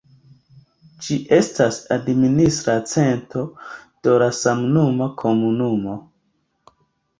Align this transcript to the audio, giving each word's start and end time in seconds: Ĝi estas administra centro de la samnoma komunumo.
Ĝi 1.07 1.17
estas 1.37 1.77
administra 1.97 2.79
centro 2.95 3.45
de 4.09 4.17
la 4.25 4.33
samnoma 4.41 5.13
komunumo. 5.25 5.97